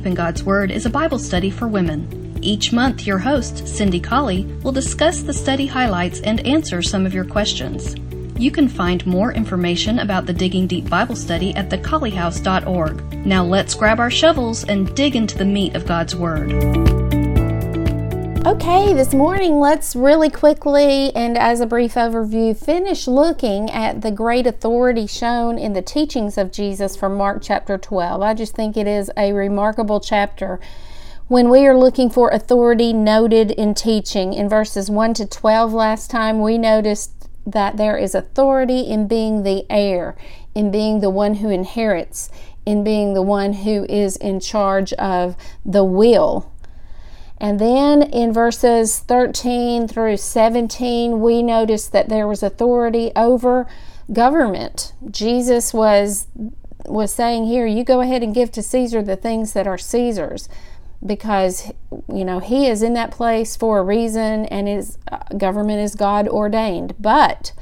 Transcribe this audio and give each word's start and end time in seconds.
Deep 0.00 0.06
in 0.06 0.14
God's 0.14 0.42
Word 0.42 0.70
is 0.70 0.86
a 0.86 0.90
Bible 0.90 1.18
study 1.18 1.50
for 1.50 1.68
women. 1.68 2.38
Each 2.40 2.72
month, 2.72 3.06
your 3.06 3.18
host, 3.18 3.68
Cindy 3.68 4.00
Colley, 4.00 4.44
will 4.62 4.72
discuss 4.72 5.20
the 5.20 5.34
study 5.34 5.66
highlights 5.66 6.20
and 6.22 6.40
answer 6.46 6.80
some 6.80 7.04
of 7.04 7.12
your 7.12 7.26
questions. 7.26 7.94
You 8.38 8.50
can 8.50 8.66
find 8.66 9.04
more 9.04 9.30
information 9.30 9.98
about 9.98 10.24
the 10.24 10.32
Digging 10.32 10.66
Deep 10.66 10.88
Bible 10.88 11.16
Study 11.16 11.54
at 11.54 11.68
thecolleyhouse.org. 11.68 13.26
Now 13.26 13.44
let's 13.44 13.74
grab 13.74 14.00
our 14.00 14.10
shovels 14.10 14.64
and 14.64 14.94
dig 14.96 15.16
into 15.16 15.36
the 15.36 15.44
meat 15.44 15.76
of 15.76 15.84
God's 15.86 16.16
Word. 16.16 17.19
Okay, 18.46 18.94
this 18.94 19.12
morning 19.12 19.60
let's 19.60 19.94
really 19.94 20.30
quickly 20.30 21.14
and 21.14 21.36
as 21.36 21.60
a 21.60 21.66
brief 21.66 21.92
overview 21.92 22.56
finish 22.56 23.06
looking 23.06 23.70
at 23.70 24.00
the 24.00 24.10
great 24.10 24.46
authority 24.46 25.06
shown 25.06 25.58
in 25.58 25.74
the 25.74 25.82
teachings 25.82 26.38
of 26.38 26.50
Jesus 26.50 26.96
from 26.96 27.16
Mark 27.16 27.42
chapter 27.42 27.76
12. 27.76 28.22
I 28.22 28.32
just 28.32 28.56
think 28.56 28.78
it 28.78 28.86
is 28.86 29.10
a 29.14 29.34
remarkable 29.34 30.00
chapter. 30.00 30.58
When 31.28 31.50
we 31.50 31.66
are 31.66 31.76
looking 31.76 32.08
for 32.08 32.30
authority 32.30 32.94
noted 32.94 33.50
in 33.50 33.74
teaching 33.74 34.32
in 34.32 34.48
verses 34.48 34.88
1 34.88 35.12
to 35.14 35.26
12 35.26 35.74
last 35.74 36.10
time, 36.10 36.40
we 36.40 36.56
noticed 36.56 37.28
that 37.44 37.76
there 37.76 37.98
is 37.98 38.14
authority 38.14 38.80
in 38.80 39.06
being 39.06 39.42
the 39.42 39.66
heir, 39.68 40.16
in 40.54 40.70
being 40.70 41.00
the 41.00 41.10
one 41.10 41.34
who 41.34 41.50
inherits, 41.50 42.30
in 42.64 42.82
being 42.84 43.12
the 43.12 43.22
one 43.22 43.52
who 43.52 43.84
is 43.84 44.16
in 44.16 44.40
charge 44.40 44.94
of 44.94 45.36
the 45.62 45.84
will 45.84 46.49
and 47.40 47.58
then 47.58 48.02
in 48.02 48.32
verses 48.32 48.98
13 48.98 49.88
through 49.88 50.18
17, 50.18 51.20
we 51.20 51.42
notice 51.42 51.88
that 51.88 52.10
there 52.10 52.28
was 52.28 52.42
authority 52.42 53.10
over 53.16 53.66
government. 54.12 54.92
Jesus 55.10 55.72
was 55.72 56.26
was 56.86 57.12
saying 57.12 57.46
here, 57.46 57.66
you 57.66 57.84
go 57.84 58.00
ahead 58.00 58.22
and 58.22 58.34
give 58.34 58.50
to 58.50 58.62
Caesar 58.62 59.02
the 59.02 59.16
things 59.16 59.52
that 59.52 59.66
are 59.66 59.78
Caesar's 59.78 60.48
because 61.04 61.72
you 62.12 62.24
know 62.24 62.40
he 62.40 62.66
is 62.66 62.82
in 62.82 62.92
that 62.94 63.10
place 63.10 63.56
for 63.56 63.78
a 63.78 63.82
reason 63.82 64.44
and 64.46 64.68
his 64.68 64.98
uh, 65.10 65.18
government 65.38 65.80
is 65.80 65.94
God 65.94 66.28
ordained. 66.28 66.94
But 66.98 67.52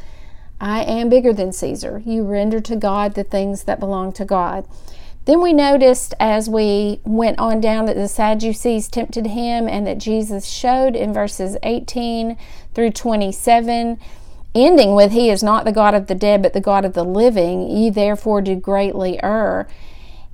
I 0.60 0.82
am 0.82 1.08
bigger 1.08 1.32
than 1.32 1.52
Caesar. 1.52 2.02
You 2.04 2.24
render 2.24 2.60
to 2.60 2.74
God 2.74 3.14
the 3.14 3.22
things 3.22 3.64
that 3.64 3.78
belong 3.78 4.12
to 4.14 4.24
God. 4.24 4.66
Then 5.28 5.42
we 5.42 5.52
noticed 5.52 6.14
as 6.18 6.48
we 6.48 7.00
went 7.04 7.38
on 7.38 7.60
down 7.60 7.84
that 7.84 7.96
the 7.96 8.08
Sadducees 8.08 8.88
tempted 8.88 9.26
him 9.26 9.68
and 9.68 9.86
that 9.86 9.98
Jesus 9.98 10.46
showed 10.46 10.96
in 10.96 11.12
verses 11.12 11.58
18 11.62 12.38
through 12.72 12.92
27, 12.92 13.98
ending 14.54 14.94
with, 14.94 15.12
He 15.12 15.28
is 15.28 15.42
not 15.42 15.66
the 15.66 15.70
God 15.70 15.92
of 15.92 16.06
the 16.06 16.14
dead, 16.14 16.40
but 16.40 16.54
the 16.54 16.62
God 16.62 16.86
of 16.86 16.94
the 16.94 17.04
living. 17.04 17.68
Ye 17.68 17.90
therefore 17.90 18.40
do 18.40 18.56
greatly 18.56 19.22
err. 19.22 19.68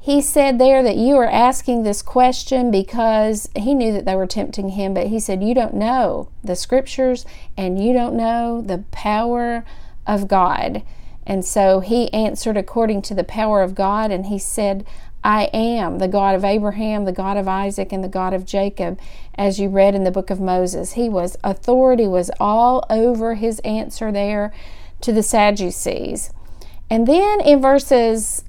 He 0.00 0.22
said 0.22 0.60
there 0.60 0.84
that 0.84 0.96
you 0.96 1.16
are 1.16 1.28
asking 1.28 1.82
this 1.82 2.00
question 2.00 2.70
because 2.70 3.50
he 3.56 3.74
knew 3.74 3.92
that 3.92 4.04
they 4.04 4.14
were 4.14 4.28
tempting 4.28 4.68
him, 4.68 4.94
but 4.94 5.08
he 5.08 5.18
said, 5.18 5.42
You 5.42 5.56
don't 5.56 5.74
know 5.74 6.28
the 6.44 6.54
scriptures 6.54 7.26
and 7.56 7.84
you 7.84 7.94
don't 7.94 8.14
know 8.14 8.62
the 8.62 8.84
power 8.92 9.64
of 10.06 10.28
God. 10.28 10.84
And 11.26 11.44
so 11.44 11.80
he 11.80 12.12
answered 12.12 12.56
according 12.56 13.02
to 13.02 13.14
the 13.14 13.24
power 13.24 13.62
of 13.62 13.74
God, 13.74 14.10
and 14.10 14.26
he 14.26 14.38
said, 14.38 14.86
I 15.22 15.44
am 15.54 15.98
the 15.98 16.08
God 16.08 16.34
of 16.34 16.44
Abraham, 16.44 17.06
the 17.06 17.12
God 17.12 17.38
of 17.38 17.48
Isaac, 17.48 17.92
and 17.92 18.04
the 18.04 18.08
God 18.08 18.34
of 18.34 18.44
Jacob, 18.44 19.00
as 19.36 19.58
you 19.58 19.70
read 19.70 19.94
in 19.94 20.04
the 20.04 20.10
book 20.10 20.28
of 20.28 20.38
Moses. 20.38 20.92
He 20.92 21.08
was, 21.08 21.38
authority 21.42 22.06
was 22.06 22.30
all 22.38 22.84
over 22.90 23.34
his 23.34 23.58
answer 23.60 24.12
there 24.12 24.52
to 25.00 25.12
the 25.12 25.22
Sadducees. 25.22 26.30
And 26.90 27.06
then 27.08 27.40
in 27.40 27.60
verses, 27.60 28.44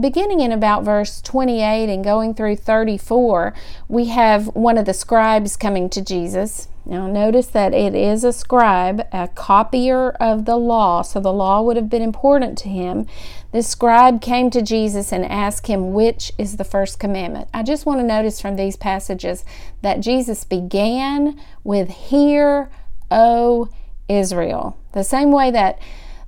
beginning 0.00 0.40
in 0.40 0.52
about 0.52 0.84
verse 0.84 1.20
28 1.22 1.92
and 1.92 2.04
going 2.04 2.34
through 2.34 2.56
34, 2.56 3.54
we 3.88 4.06
have 4.06 4.46
one 4.48 4.78
of 4.78 4.84
the 4.84 4.94
scribes 4.94 5.56
coming 5.56 5.88
to 5.90 6.02
Jesus 6.02 6.68
now, 6.88 7.06
notice 7.06 7.48
that 7.48 7.74
it 7.74 7.94
is 7.94 8.24
a 8.24 8.32
scribe, 8.32 9.06
a 9.12 9.28
copier 9.28 10.12
of 10.12 10.46
the 10.46 10.56
law, 10.56 11.02
so 11.02 11.20
the 11.20 11.32
law 11.32 11.60
would 11.60 11.76
have 11.76 11.90
been 11.90 12.00
important 12.00 12.56
to 12.58 12.70
him. 12.70 13.06
This 13.52 13.68
scribe 13.68 14.22
came 14.22 14.48
to 14.50 14.62
Jesus 14.62 15.12
and 15.12 15.26
asked 15.26 15.66
him, 15.66 15.92
Which 15.92 16.32
is 16.38 16.56
the 16.56 16.64
first 16.64 16.98
commandment? 16.98 17.48
I 17.52 17.62
just 17.62 17.84
want 17.84 18.00
to 18.00 18.06
notice 18.06 18.40
from 18.40 18.56
these 18.56 18.78
passages 18.78 19.44
that 19.82 20.00
Jesus 20.00 20.44
began 20.44 21.38
with, 21.62 21.90
Hear, 21.90 22.70
O 23.10 23.68
Israel. 24.08 24.78
The 24.92 25.04
same 25.04 25.30
way 25.30 25.50
that 25.50 25.78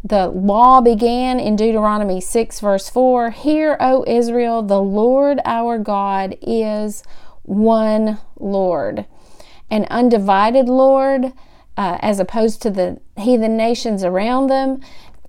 the 0.02 0.28
law 0.28 0.80
began 0.80 1.38
in 1.38 1.56
Deuteronomy 1.56 2.20
6, 2.20 2.60
verse 2.60 2.88
4 2.88 3.30
Hear, 3.30 3.76
O 3.80 4.04
Israel, 4.06 4.62
the 4.62 4.80
Lord 4.80 5.40
our 5.44 5.78
God 5.78 6.36
is 6.42 7.02
one 7.42 8.18
Lord 8.38 9.06
an 9.70 9.86
undivided 9.88 10.68
Lord 10.68 11.32
uh, 11.76 11.98
as 12.00 12.18
opposed 12.20 12.60
to 12.62 12.70
the 12.70 13.00
heathen 13.16 13.56
nations 13.56 14.04
around 14.04 14.48
them. 14.48 14.80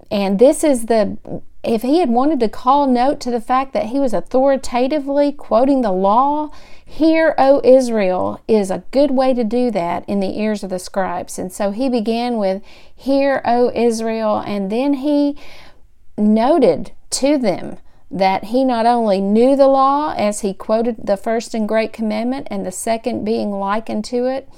And 0.09 0.39
this 0.39 0.63
is 0.63 0.87
the, 0.87 1.17
if 1.63 1.83
he 1.83 1.99
had 1.99 2.09
wanted 2.09 2.39
to 2.39 2.49
call 2.49 2.87
note 2.87 3.19
to 3.21 3.31
the 3.31 3.41
fact 3.41 3.73
that 3.73 3.87
he 3.87 3.99
was 3.99 4.13
authoritatively 4.13 5.31
quoting 5.31 5.81
the 5.81 5.91
law, 5.91 6.49
Hear, 6.83 7.35
O 7.37 7.61
Israel, 7.63 8.41
is 8.47 8.71
a 8.71 8.83
good 8.91 9.11
way 9.11 9.33
to 9.33 9.43
do 9.43 9.71
that 9.71 10.03
in 10.09 10.19
the 10.19 10.39
ears 10.39 10.63
of 10.63 10.69
the 10.69 10.79
scribes. 10.79 11.37
And 11.37 11.53
so 11.53 11.71
he 11.71 11.87
began 11.87 12.37
with, 12.37 12.63
Hear, 12.95 13.41
O 13.45 13.71
Israel, 13.73 14.39
and 14.39 14.71
then 14.71 14.95
he 14.95 15.37
noted 16.17 16.91
to 17.11 17.37
them 17.37 17.77
that 18.09 18.45
he 18.45 18.65
not 18.65 18.85
only 18.85 19.21
knew 19.21 19.55
the 19.55 19.67
law 19.67 20.13
as 20.17 20.41
he 20.41 20.53
quoted 20.53 20.97
the 21.05 21.15
first 21.15 21.53
and 21.53 21.67
great 21.67 21.93
commandment 21.93 22.47
and 22.51 22.65
the 22.65 22.71
second 22.71 23.23
being 23.23 23.51
likened 23.51 24.03
to 24.05 24.25
it, 24.25 24.49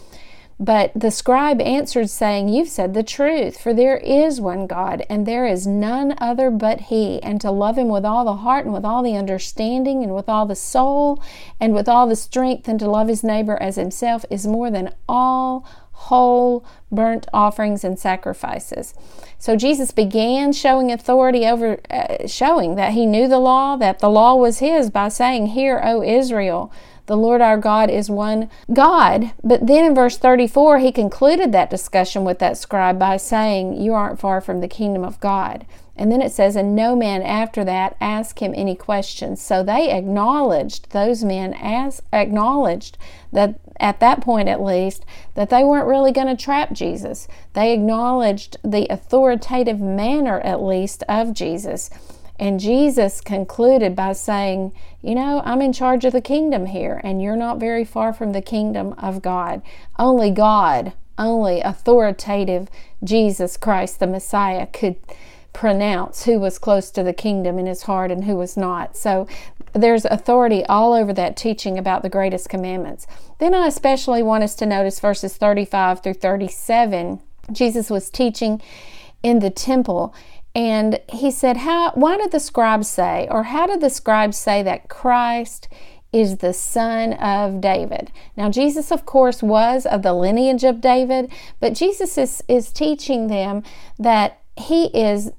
but 0.60 0.92
the 0.96 1.12
scribe 1.12 1.60
answered, 1.62 2.10
saying, 2.10 2.50
You've 2.50 2.70
said 2.70 2.94
the 2.94 3.04
truth, 3.04 3.60
for 3.60 3.74
there 3.74 3.98
is 3.98 4.40
one 4.40 4.68
God, 4.68 5.06
and 5.10 5.26
there 5.26 5.46
is 5.46 5.66
none 5.66 6.16
other 6.20 6.50
but 6.50 6.82
He, 6.82 7.22
and 7.22 7.42
to 7.42 7.52
love 7.52 7.78
Him 7.78 7.90
with 7.90 8.06
all 8.06 8.26
the 8.26 8.38
heart 8.38 8.66
and 8.66 8.74
with 8.74 8.86
all 8.86 9.04
the 9.04 9.18
understanding 9.18 10.04
and 10.04 10.16
with 10.16 10.30
all 10.30 10.46
the 10.46 10.56
soul 10.56 11.22
and 11.60 11.74
with 11.74 11.90
all 11.90 12.08
the 12.08 12.16
strength, 12.16 12.68
and 12.68 12.80
to 12.80 12.90
love 12.90 13.08
His 13.08 13.24
neighbor 13.24 13.62
as 13.62 13.76
Himself 13.76 14.26
is 14.30 14.48
more 14.48 14.70
than 14.70 14.94
all 15.10 15.66
whole 15.94 16.66
burnt 16.92 17.28
offerings 17.34 17.84
and 17.84 17.98
sacrifices. 17.98 18.94
So 19.38 19.56
Jesus 19.56 19.92
began 19.92 20.52
showing 20.52 20.92
authority 20.92 21.46
over, 21.46 21.80
uh, 21.90 22.28
showing 22.28 22.76
that 22.76 22.94
he 22.94 23.06
knew 23.06 23.28
the 23.28 23.40
law, 23.40 23.76
that 23.78 24.00
the 24.00 24.10
law 24.10 24.36
was 24.36 24.60
his 24.60 24.90
by 24.90 25.10
saying, 25.10 25.48
Hear, 25.48 25.82
O 25.84 26.04
Israel, 26.04 26.72
the 27.06 27.18
Lord 27.18 27.42
our 27.42 27.58
God 27.58 27.90
is 27.90 28.10
one 28.10 28.50
God. 28.72 29.32
But 29.44 29.68
then 29.68 29.86
in 29.86 29.96
verse 29.96 30.18
34, 30.18 30.80
he 30.80 30.92
concluded 30.92 31.52
that 31.52 31.70
discussion 31.70 32.24
with 32.24 32.40
that 32.40 32.58
scribe 32.58 32.98
by 32.98 33.18
saying, 33.18 33.82
You 33.82 33.94
aren't 33.94 34.20
far 34.20 34.40
from 34.42 34.62
the 34.62 34.68
kingdom 34.68 35.04
of 35.04 35.20
God. 35.20 35.66
And 35.96 36.12
then 36.12 36.22
it 36.22 36.32
says, 36.32 36.56
And 36.56 36.76
no 36.76 36.96
man 36.96 37.22
after 37.22 37.64
that 37.66 37.96
asked 38.02 38.40
him 38.40 38.54
any 38.56 38.76
questions. 38.76 39.42
So 39.42 39.64
they 39.64 39.92
acknowledged, 39.92 40.92
those 40.92 41.24
men 41.24 41.54
as 41.54 42.02
acknowledged 42.12 42.98
that 43.32 43.60
at 43.80 44.00
that 44.00 44.22
point 44.22 44.48
at 44.48 44.62
least, 44.62 45.06
that 45.36 45.50
they 45.50 45.64
weren't 45.64 45.88
really 45.88 46.12
going 46.12 46.28
to 46.28 46.42
trap 46.42 46.72
Jesus. 46.74 47.28
They 47.54 47.74
acknowledged 47.74 48.58
the 48.64 48.88
authoritative 48.90 49.80
manner, 49.80 50.40
at 50.40 50.64
least, 50.64 51.04
of 51.10 51.34
Jesus. 51.34 51.90
And 52.40 52.60
Jesus 52.60 53.22
concluded 53.22 53.96
by 53.96 54.14
saying, 54.14 54.74
You 55.02 55.16
know, 55.16 55.42
I'm 55.46 55.62
in 55.62 55.74
charge 55.74 56.04
of 56.06 56.14
the 56.14 56.22
kingdom 56.22 56.66
here, 56.68 57.00
and 57.04 57.22
you're 57.22 57.36
not 57.36 57.60
very 57.60 57.86
far 57.86 58.14
from 58.14 58.32
the 58.32 58.42
kingdom 58.42 58.94
of 58.98 59.22
God. 59.22 59.62
Only 60.00 60.32
God, 60.32 60.94
only 61.18 61.62
authoritative 61.62 62.70
Jesus 63.04 63.56
Christ, 63.58 64.00
the 64.00 64.08
Messiah, 64.08 64.68
could 64.68 64.96
pronounce 65.54 66.26
who 66.26 66.40
was 66.40 66.58
close 66.58 66.90
to 66.90 67.04
the 67.04 67.14
kingdom 67.14 67.60
in 67.60 67.68
his 67.68 67.84
heart 67.84 68.12
and 68.12 68.24
who 68.24 68.36
was 68.36 68.58
not. 68.58 68.98
So 68.98 69.28
there's 69.74 70.06
authority 70.06 70.66
all 70.66 70.94
over 70.94 71.14
that 71.14 71.38
teaching 71.38 71.78
about 71.78 72.02
the 72.02 72.10
greatest 72.10 72.50
commandments. 72.50 73.08
Then 73.40 73.54
I 73.54 73.68
especially 73.68 74.24
want 74.24 74.44
us 74.44 74.56
to 74.56 74.66
notice 74.66 75.00
verses 75.00 75.38
35 75.38 76.02
through 76.02 76.16
37. 76.16 77.22
Jesus 77.52 77.90
was 77.90 78.10
teaching 78.10 78.62
in 79.22 79.40
the 79.40 79.50
temple 79.50 80.14
and 80.56 81.00
he 81.10 81.32
said, 81.32 81.58
How 81.58 81.92
why 81.92 82.18
did 82.18 82.32
the 82.32 82.40
scribes 82.40 82.88
say, 82.88 83.28
or 83.32 83.44
how 83.44 83.68
did 83.68 83.82
the 83.82 83.90
scribes 83.90 84.38
say 84.38 84.64
that 84.64 84.90
Christ 84.90 85.68
is 86.14 86.38
the 86.38 86.54
son 86.54 87.14
of 87.14 87.60
David. 87.60 88.12
Now, 88.38 88.52
Jesus, 88.52 88.92
of 88.92 89.04
course, 89.04 89.42
was 89.42 89.88
of 89.88 90.04
the 90.04 90.14
lineage 90.14 90.64
of 90.64 90.80
David, 90.80 91.34
but 91.60 91.74
Jesus 91.74 92.18
is, 92.20 92.44
is 92.48 92.72
teaching 92.72 93.28
them 93.28 93.64
that 93.98 94.40
he 94.56 94.86
is 94.96 95.32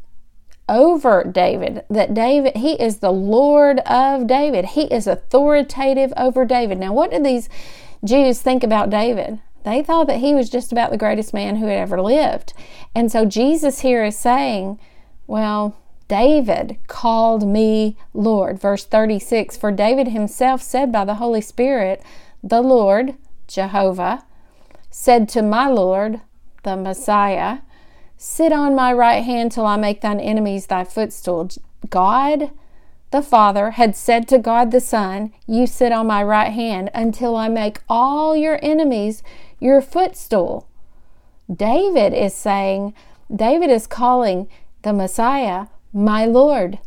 over 0.68 1.22
David, 1.22 1.84
that 1.88 2.12
David, 2.12 2.56
he 2.56 2.72
is 2.72 2.98
the 2.98 3.12
Lord 3.12 3.78
of 3.80 4.26
David. 4.26 4.64
He 4.64 4.84
is 4.84 5.06
authoritative 5.06 6.12
over 6.16 6.44
David. 6.44 6.78
Now, 6.78 6.92
what 6.92 7.12
did 7.12 7.24
these 7.24 7.48
Jews 8.04 8.40
think 8.40 8.64
about 8.64 8.90
David? 8.90 9.38
They 9.64 9.82
thought 9.82 10.08
that 10.08 10.18
he 10.18 10.34
was 10.34 10.50
just 10.50 10.72
about 10.72 10.90
the 10.90 10.98
greatest 10.98 11.32
man 11.32 11.56
who 11.56 11.66
had 11.66 11.78
ever 11.78 12.02
lived. 12.02 12.52
And 12.94 13.12
so 13.12 13.24
Jesus 13.24 13.80
here 13.80 14.04
is 14.04 14.16
saying, 14.16 14.78
well, 15.26 15.76
David 16.08 16.78
called 16.86 17.46
me 17.46 17.96
Lord. 18.12 18.60
Verse 18.60 18.84
36 18.84 19.56
For 19.56 19.72
David 19.72 20.08
himself 20.08 20.62
said 20.62 20.92
by 20.92 21.04
the 21.04 21.14
Holy 21.14 21.40
Spirit, 21.40 22.02
The 22.42 22.60
Lord, 22.60 23.14
Jehovah, 23.48 24.24
said 24.90 25.28
to 25.30 25.42
my 25.42 25.66
Lord, 25.68 26.20
the 26.62 26.76
Messiah, 26.76 27.58
Sit 28.16 28.52
on 28.52 28.74
my 28.74 28.92
right 28.92 29.22
hand 29.22 29.52
till 29.52 29.66
I 29.66 29.76
make 29.76 30.00
thine 30.00 30.20
enemies 30.20 30.66
thy 30.66 30.84
footstool. 30.84 31.50
God 31.90 32.50
the 33.14 33.22
Father 33.22 33.72
had 33.72 33.94
said 33.94 34.26
to 34.26 34.40
God 34.40 34.72
the 34.72 34.80
Son, 34.80 35.32
You 35.46 35.68
sit 35.68 35.92
on 35.92 36.08
my 36.08 36.20
right 36.20 36.52
hand 36.52 36.90
until 36.92 37.36
I 37.36 37.48
make 37.48 37.80
all 37.88 38.34
your 38.34 38.58
enemies 38.60 39.22
your 39.60 39.80
footstool. 39.80 40.66
David 41.48 42.12
is 42.12 42.34
saying, 42.34 42.92
David 43.32 43.70
is 43.70 43.86
calling 43.86 44.48
the 44.84 44.92
Messiah 44.92 45.66
my 45.92 46.24
Lord. 46.24 46.78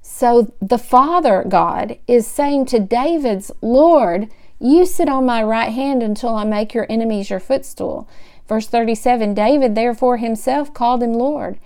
So 0.00 0.52
the 0.60 0.78
Father 0.78 1.44
God 1.48 1.98
is 2.06 2.26
saying 2.26 2.66
to 2.66 2.80
David's 2.80 3.50
Lord, 3.60 4.28
You 4.60 4.86
sit 4.86 5.08
on 5.08 5.26
my 5.26 5.42
right 5.42 5.72
hand 5.72 6.02
until 6.02 6.36
I 6.36 6.44
make 6.44 6.74
your 6.74 6.86
enemies 6.88 7.30
your 7.30 7.40
footstool. 7.40 8.08
Verse 8.46 8.66
37 8.66 9.34
David 9.34 9.74
therefore 9.74 10.18
himself 10.18 10.72
called 10.72 11.02
him 11.02 11.12
Lord. 11.12 11.58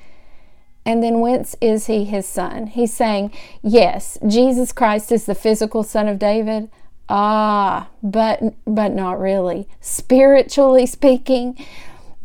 And 0.84 1.02
then 1.02 1.20
whence 1.20 1.54
is 1.60 1.86
he 1.86 2.04
his 2.04 2.26
son? 2.26 2.66
He's 2.66 2.92
saying, 2.92 3.32
Yes, 3.62 4.18
Jesus 4.26 4.72
Christ 4.72 5.12
is 5.12 5.26
the 5.26 5.34
physical 5.34 5.84
son 5.84 6.08
of 6.08 6.18
David. 6.18 6.70
Ah, 7.08 7.88
but 8.02 8.54
but 8.66 8.92
not 8.92 9.20
really. 9.20 9.68
Spiritually 9.80 10.86
speaking, 10.86 11.56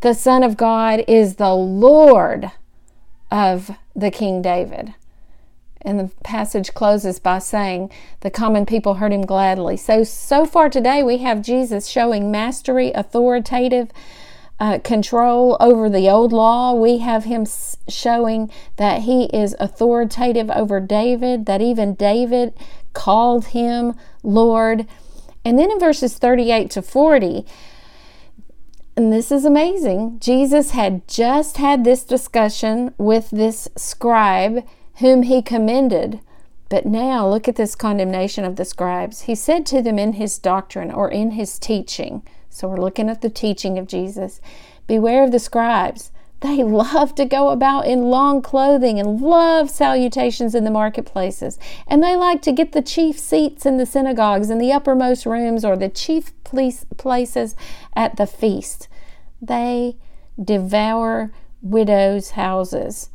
the 0.01 0.13
Son 0.13 0.43
of 0.43 0.57
God 0.57 1.03
is 1.07 1.35
the 1.35 1.53
Lord 1.53 2.51
of 3.31 3.71
the 3.95 4.11
King 4.11 4.41
David. 4.41 4.93
And 5.81 5.99
the 5.99 6.11
passage 6.23 6.73
closes 6.73 7.19
by 7.19 7.39
saying, 7.39 7.91
The 8.21 8.31
common 8.31 8.65
people 8.65 8.95
heard 8.95 9.13
him 9.13 9.21
gladly. 9.21 9.77
So, 9.77 10.03
so 10.03 10.45
far 10.45 10.69
today, 10.69 11.03
we 11.03 11.17
have 11.19 11.41
Jesus 11.41 11.87
showing 11.87 12.31
mastery, 12.31 12.91
authoritative 12.91 13.91
uh, 14.59 14.79
control 14.79 15.55
over 15.59 15.89
the 15.89 16.09
old 16.09 16.33
law. 16.33 16.73
We 16.73 16.97
have 16.97 17.25
him 17.25 17.45
showing 17.87 18.51
that 18.77 19.03
he 19.03 19.25
is 19.25 19.55
authoritative 19.59 20.49
over 20.49 20.79
David, 20.79 21.45
that 21.45 21.61
even 21.61 21.93
David 21.93 22.53
called 22.93 23.47
him 23.47 23.93
Lord. 24.23 24.87
And 25.45 25.59
then 25.59 25.71
in 25.71 25.79
verses 25.79 26.17
38 26.17 26.71
to 26.71 26.81
40, 26.81 27.45
and 28.97 29.13
this 29.13 29.31
is 29.31 29.45
amazing. 29.45 30.17
Jesus 30.19 30.71
had 30.71 31.07
just 31.07 31.57
had 31.57 31.83
this 31.83 32.03
discussion 32.03 32.95
with 32.97 33.29
this 33.29 33.67
scribe 33.77 34.65
whom 34.95 35.21
he 35.21 35.43
commended. 35.43 36.19
But 36.67 36.87
now 36.87 37.29
look 37.29 37.47
at 37.47 37.57
this 37.57 37.75
condemnation 37.75 38.43
of 38.43 38.55
the 38.55 38.65
scribes. 38.65 39.21
He 39.21 39.35
said 39.35 39.67
to 39.67 39.83
them 39.83 39.99
in 39.99 40.13
his 40.13 40.39
doctrine 40.39 40.91
or 40.91 41.11
in 41.11 41.31
his 41.31 41.59
teaching. 41.59 42.23
So 42.49 42.67
we're 42.67 42.81
looking 42.81 43.07
at 43.07 43.21
the 43.21 43.29
teaching 43.29 43.77
of 43.77 43.87
Jesus. 43.87 44.41
Beware 44.87 45.23
of 45.23 45.31
the 45.31 45.37
scribes. 45.37 46.11
They 46.41 46.63
love 46.63 47.15
to 47.15 47.25
go 47.25 47.49
about 47.49 47.87
in 47.87 48.03
long 48.03 48.41
clothing 48.41 48.99
and 48.99 49.21
love 49.21 49.69
salutations 49.69 50.55
in 50.55 50.63
the 50.63 50.71
marketplaces. 50.71 51.57
And 51.87 52.03
they 52.03 52.15
like 52.15 52.41
to 52.43 52.51
get 52.51 52.71
the 52.71 52.81
chief 52.81 53.17
seats 53.17 53.65
in 53.65 53.77
the 53.77 53.85
synagogues 53.85 54.49
and 54.49 54.61
the 54.61 54.71
uppermost 54.71 55.25
rooms 55.25 55.65
or 55.65 55.75
the 55.75 55.89
chief 55.89 56.31
places 56.43 57.55
at 57.95 58.17
the 58.17 58.27
feast. 58.27 58.87
They 59.41 59.97
devour 60.41 61.31
widows' 61.61 62.31
houses 62.31 63.09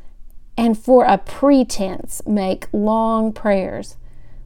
and 0.57 0.79
for 0.79 1.05
a 1.05 1.19
pretense 1.19 2.23
make 2.27 2.67
long 2.73 3.33
prayers. 3.33 3.97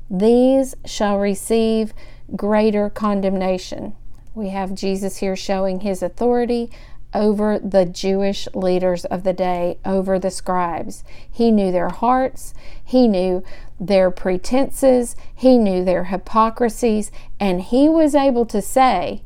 These 0.08 0.76
shall 0.84 1.18
receive 1.18 1.92
greater 2.34 2.90
condemnation. 2.90 3.94
We 4.34 4.50
have 4.50 4.74
Jesus 4.74 5.16
here 5.16 5.34
showing 5.34 5.80
his 5.80 6.02
authority 6.02 6.70
over 7.16 7.58
the 7.58 7.86
Jewish 7.86 8.46
leaders 8.54 9.04
of 9.06 9.24
the 9.24 9.32
day, 9.32 9.78
over 9.84 10.18
the 10.18 10.30
scribes. 10.30 11.02
He 11.28 11.50
knew 11.50 11.72
their 11.72 11.88
hearts, 11.88 12.54
he 12.84 13.08
knew 13.08 13.42
their 13.80 14.10
pretenses, 14.10 15.16
he 15.34 15.58
knew 15.58 15.84
their 15.84 16.04
hypocrisies, 16.04 17.10
and 17.40 17.62
he 17.62 17.88
was 17.88 18.14
able 18.14 18.46
to 18.46 18.62
say, 18.62 19.22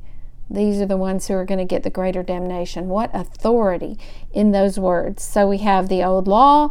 these 0.48 0.80
are 0.80 0.86
the 0.86 0.96
ones 0.96 1.28
who 1.28 1.34
are 1.34 1.44
going 1.44 1.58
to 1.58 1.64
get 1.64 1.84
the 1.84 1.90
greater 1.90 2.24
damnation. 2.24 2.88
What 2.88 3.10
authority 3.14 3.98
in 4.32 4.50
those 4.50 4.80
words. 4.80 5.22
So 5.22 5.46
we 5.46 5.58
have 5.58 5.88
the 5.88 6.02
old 6.02 6.26
law, 6.26 6.70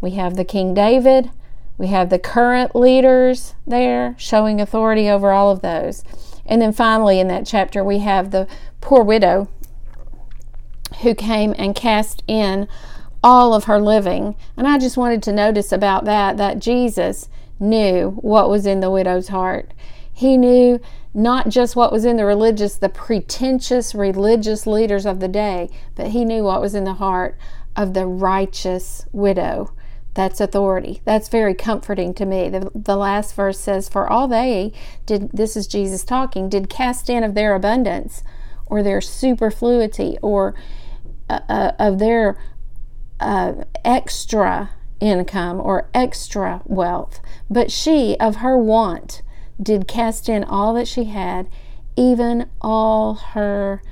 we 0.00 0.12
have 0.12 0.36
the 0.36 0.44
King 0.44 0.72
David, 0.72 1.30
we 1.76 1.88
have 1.88 2.08
the 2.08 2.18
current 2.18 2.74
leaders 2.76 3.54
there 3.66 4.14
showing 4.18 4.60
authority 4.60 5.08
over 5.08 5.32
all 5.32 5.50
of 5.50 5.60
those. 5.60 6.04
And 6.46 6.62
then 6.62 6.72
finally, 6.72 7.20
in 7.20 7.28
that 7.28 7.46
chapter, 7.46 7.82
we 7.82 7.98
have 8.00 8.30
the 8.30 8.46
poor 8.80 9.02
widow 9.02 9.48
who 11.02 11.14
came 11.14 11.54
and 11.58 11.74
cast 11.74 12.22
in 12.26 12.68
all 13.22 13.54
of 13.54 13.64
her 13.64 13.80
living. 13.80 14.34
And 14.56 14.66
I 14.66 14.78
just 14.78 14.96
wanted 14.96 15.22
to 15.24 15.32
notice 15.32 15.72
about 15.72 16.04
that 16.04 16.36
that 16.36 16.58
Jesus 16.58 17.28
knew 17.58 18.10
what 18.20 18.50
was 18.50 18.66
in 18.66 18.80
the 18.80 18.90
widow's 18.90 19.28
heart. 19.28 19.72
He 20.12 20.36
knew 20.36 20.80
not 21.14 21.48
just 21.48 21.76
what 21.76 21.92
was 21.92 22.04
in 22.04 22.16
the 22.16 22.24
religious, 22.24 22.76
the 22.76 22.88
pretentious 22.88 23.94
religious 23.94 24.66
leaders 24.66 25.06
of 25.06 25.20
the 25.20 25.28
day, 25.28 25.70
but 25.94 26.08
he 26.08 26.24
knew 26.24 26.44
what 26.44 26.60
was 26.60 26.74
in 26.74 26.84
the 26.84 26.94
heart 26.94 27.36
of 27.76 27.94
the 27.94 28.06
righteous 28.06 29.06
widow. 29.12 29.72
That's 30.14 30.40
authority. 30.40 31.00
That's 31.04 31.28
very 31.28 31.54
comforting 31.54 32.14
to 32.14 32.26
me. 32.26 32.48
The, 32.48 32.70
the 32.74 32.96
last 32.96 33.34
verse 33.34 33.58
says, 33.58 33.88
For 33.88 34.08
all 34.08 34.28
they 34.28 34.72
did, 35.06 35.30
this 35.32 35.56
is 35.56 35.66
Jesus 35.66 36.04
talking, 36.04 36.48
did 36.48 36.68
cast 36.68 37.10
in 37.10 37.24
of 37.24 37.34
their 37.34 37.54
abundance 37.54 38.22
or 38.66 38.82
their 38.82 39.00
superfluity 39.00 40.16
or 40.22 40.54
uh, 41.28 41.40
uh, 41.48 41.72
of 41.78 41.98
their 41.98 42.38
uh, 43.20 43.54
extra 43.84 44.70
income 45.00 45.60
or 45.60 45.88
extra 45.94 46.62
wealth, 46.64 47.20
but 47.50 47.70
she 47.70 48.16
of 48.18 48.36
her 48.36 48.56
want 48.56 49.22
did 49.62 49.86
cast 49.86 50.28
in 50.28 50.44
all 50.44 50.74
that 50.74 50.88
she 50.88 51.04
had, 51.04 51.48
even 51.96 52.48
all 52.60 53.14
her 53.14 53.82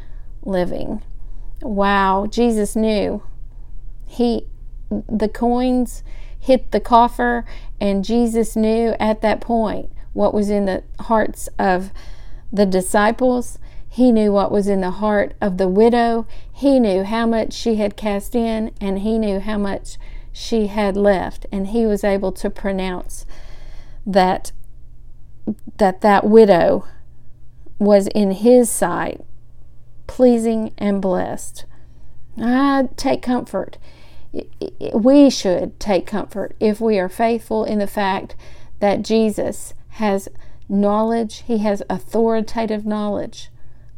living. 0.43 1.03
Wow, 1.61 2.27
Jesus 2.29 2.75
knew. 2.75 3.23
He 4.07 4.47
the 5.09 5.29
coins 5.29 6.03
hit 6.39 6.71
the 6.71 6.81
coffer 6.81 7.47
and 7.81 8.05
Jesus 8.05 8.57
knew 8.57 8.95
at 9.01 9.23
that 9.23 9.41
point 9.41 9.91
what 10.13 10.35
was 10.35 10.51
in 10.51 10.67
the 10.67 10.83
hearts 11.01 11.49
of 11.59 11.93
the 12.53 12.67
disciples 12.67 13.59
he 13.93 14.11
knew 14.11 14.33
what 14.33 14.51
was 14.51 14.69
in 14.69 14.81
the 14.81 14.91
heart 14.91 15.35
of 15.39 15.59
the 15.59 15.69
widow. 15.69 16.27
He 16.51 16.81
knew 16.81 17.05
how 17.05 17.27
much 17.27 17.53
she 17.53 17.75
had 17.75 17.95
cast 17.95 18.35
in, 18.35 18.71
and 18.81 19.01
he 19.01 19.19
knew 19.19 19.39
how 19.39 19.59
much 19.59 19.99
she 20.33 20.69
had 20.69 20.97
left. 20.97 21.45
And 21.53 21.67
he 21.67 21.85
was 21.85 22.03
able 22.03 22.33
to 22.33 22.49
pronounce 22.49 23.27
that 24.07 24.53
that, 25.77 26.01
that 26.01 26.25
widow 26.25 26.87
was 27.79 28.07
in 28.15 28.31
his 28.31 28.71
sight 28.71 29.21
pleasing 30.07 30.73
and 30.79 31.03
blessed. 31.03 31.67
I 32.39 32.89
take 32.97 33.21
comfort. 33.21 33.77
We 34.95 35.29
should 35.29 35.79
take 35.79 36.07
comfort 36.07 36.57
if 36.59 36.81
we 36.81 36.99
are 36.99 37.11
faithful 37.11 37.67
in 37.67 37.79
the 37.79 37.87
fact 37.87 38.37
that 38.79 39.03
Jesus 39.03 39.75
has 40.01 40.31
knowledge, 40.67 41.43
He 41.47 41.59
has 41.59 41.83
authoritative 41.91 42.87
knowledge 42.87 43.51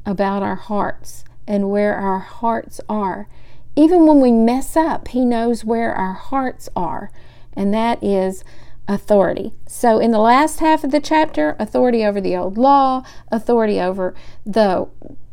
about 0.06 0.42
our 0.42 0.56
hearts 0.56 1.24
and 1.46 1.70
where 1.70 1.94
our 1.94 2.18
hearts 2.18 2.80
are. 2.88 3.28
Even 3.76 4.06
when 4.06 4.20
we 4.20 4.32
mess 4.32 4.76
up, 4.76 5.08
He 5.08 5.24
knows 5.24 5.64
where 5.64 5.94
our 5.94 6.14
hearts 6.14 6.68
are, 6.76 7.10
and 7.54 7.74
that 7.74 8.02
is 8.02 8.44
authority. 8.86 9.52
So, 9.66 9.98
in 9.98 10.10
the 10.10 10.18
last 10.18 10.60
half 10.60 10.84
of 10.84 10.90
the 10.90 11.00
chapter, 11.00 11.56
authority 11.58 12.04
over 12.04 12.20
the 12.20 12.36
old 12.36 12.56
law, 12.56 13.02
authority 13.32 13.80
over 13.80 14.14
the 14.46 14.88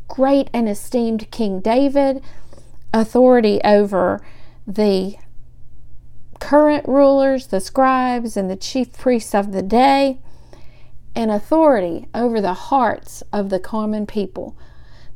great 0.08 0.50
and 0.54 0.68
esteemed 0.68 1.30
King 1.32 1.60
David, 1.60 2.22
authority 2.94 3.62
over 3.63 4.22
the 4.66 5.16
current 6.40 6.88
rulers, 6.88 7.48
the 7.48 7.60
scribes, 7.60 8.36
and 8.36 8.50
the 8.50 8.56
chief 8.56 8.92
priests 8.94 9.36
of 9.36 9.51
the 9.51 9.62
day 9.62 10.20
and 11.15 11.32
authority 11.32 12.08
over 12.13 12.39
the 12.39 12.53
hearts 12.53 13.24
of 13.34 13.50
the 13.50 13.60
common 13.60 14.06
people. 14.06 14.58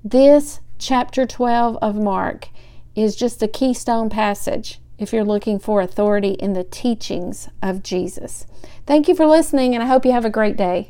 This 0.04 0.60
chapter 0.78 1.26
12 1.26 1.78
of 1.82 1.96
Mark 1.96 2.50
is 2.96 3.16
just 3.16 3.42
a 3.42 3.48
keystone 3.48 4.10
passage 4.10 4.80
if 4.98 5.12
you're 5.12 5.24
looking 5.24 5.60
for 5.60 5.82
authority 5.82 6.32
in 6.34 6.54
the 6.54 6.64
teachings 6.64 7.50
of 7.62 7.84
Jesus. 7.84 8.46
Thank 8.86 9.08
you 9.08 9.16
for 9.16 9.26
listening, 9.26 9.74
and 9.74 9.84
I 9.84 9.88
hope 9.88 10.06
you 10.06 10.12
have 10.12 10.26
a 10.26 10.30
great 10.30 10.58
day. 10.58 10.90